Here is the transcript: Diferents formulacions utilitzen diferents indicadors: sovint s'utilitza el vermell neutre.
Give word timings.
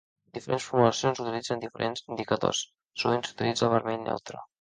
Diferents 0.35 0.63
formulacions 0.69 1.19
utilitzen 1.25 1.61
diferents 1.65 2.03
indicadors: 2.07 2.61
sovint 3.03 3.23
s'utilitza 3.29 3.69
el 3.69 3.73
vermell 3.75 4.01
neutre. 4.07 4.43